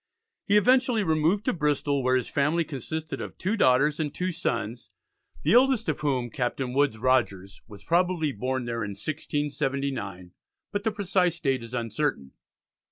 [0.47, 4.89] He eventually removed to Bristol, where his family consisted of two daughters and two sons,
[5.43, 10.31] the eldest of whom, Captain Woodes Rogers, was probably born there in 1679,
[10.71, 12.31] but the precise date is uncertain.